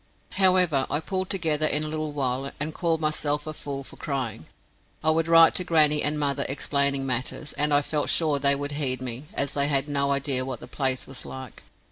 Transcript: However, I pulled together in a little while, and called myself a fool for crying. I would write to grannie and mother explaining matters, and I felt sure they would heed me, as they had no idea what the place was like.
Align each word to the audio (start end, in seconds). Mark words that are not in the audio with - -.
However, 0.37 0.87
I 0.89 0.99
pulled 0.99 1.29
together 1.29 1.67
in 1.67 1.83
a 1.83 1.87
little 1.87 2.11
while, 2.11 2.49
and 2.59 2.73
called 2.73 3.01
myself 3.01 3.45
a 3.45 3.53
fool 3.53 3.83
for 3.83 3.97
crying. 3.97 4.47
I 5.03 5.11
would 5.11 5.27
write 5.27 5.53
to 5.53 5.63
grannie 5.63 6.01
and 6.01 6.19
mother 6.19 6.43
explaining 6.49 7.05
matters, 7.05 7.53
and 7.53 7.71
I 7.71 7.83
felt 7.83 8.09
sure 8.09 8.39
they 8.39 8.55
would 8.55 8.71
heed 8.71 8.99
me, 8.99 9.25
as 9.35 9.53
they 9.53 9.67
had 9.67 9.87
no 9.87 10.11
idea 10.11 10.43
what 10.43 10.59
the 10.59 10.67
place 10.67 11.05
was 11.05 11.23
like. 11.23 11.61